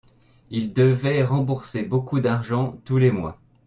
il 0.49 0.73
devait 0.73 1.23
rembourser 1.23 1.83
beaucoup 1.83 2.21
d'argent 2.21 2.81
tous 2.85 2.97
les 2.97 3.11
mois. 3.11 3.39